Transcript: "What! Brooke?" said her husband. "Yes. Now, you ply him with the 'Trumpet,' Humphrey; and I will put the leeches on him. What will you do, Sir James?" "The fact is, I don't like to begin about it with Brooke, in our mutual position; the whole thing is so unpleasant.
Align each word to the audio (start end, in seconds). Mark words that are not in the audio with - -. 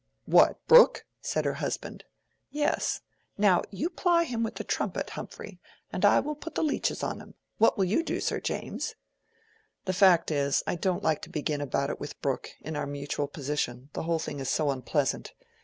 "What! 0.25 0.57
Brooke?" 0.65 1.05
said 1.21 1.45
her 1.45 1.53
husband. 1.53 2.05
"Yes. 2.49 3.01
Now, 3.37 3.61
you 3.69 3.87
ply 3.87 4.23
him 4.23 4.41
with 4.41 4.55
the 4.55 4.63
'Trumpet,' 4.63 5.11
Humphrey; 5.11 5.59
and 5.93 6.03
I 6.03 6.19
will 6.19 6.33
put 6.33 6.55
the 6.55 6.63
leeches 6.63 7.03
on 7.03 7.19
him. 7.19 7.35
What 7.59 7.77
will 7.77 7.85
you 7.85 8.01
do, 8.01 8.19
Sir 8.19 8.39
James?" 8.39 8.95
"The 9.85 9.93
fact 9.93 10.31
is, 10.31 10.63
I 10.65 10.73
don't 10.73 11.03
like 11.03 11.21
to 11.21 11.29
begin 11.29 11.61
about 11.61 11.91
it 11.91 11.99
with 11.99 12.19
Brooke, 12.19 12.49
in 12.61 12.75
our 12.75 12.87
mutual 12.87 13.27
position; 13.27 13.91
the 13.93 14.01
whole 14.01 14.17
thing 14.17 14.39
is 14.39 14.49
so 14.49 14.71
unpleasant. 14.71 15.33